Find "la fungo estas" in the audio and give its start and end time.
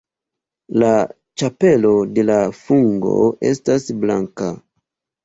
2.29-3.87